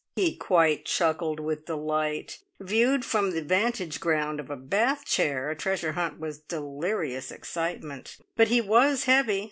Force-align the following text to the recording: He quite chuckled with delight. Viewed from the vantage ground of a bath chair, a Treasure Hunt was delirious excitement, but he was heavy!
He 0.15 0.35
quite 0.35 0.85
chuckled 0.85 1.39
with 1.39 1.67
delight. 1.67 2.39
Viewed 2.59 3.05
from 3.05 3.29
the 3.29 3.41
vantage 3.43 3.99
ground 3.99 4.39
of 4.39 4.49
a 4.49 4.55
bath 4.55 5.05
chair, 5.05 5.51
a 5.51 5.55
Treasure 5.55 5.91
Hunt 5.91 6.19
was 6.19 6.39
delirious 6.39 7.29
excitement, 7.29 8.17
but 8.35 8.47
he 8.47 8.61
was 8.61 9.03
heavy! 9.03 9.39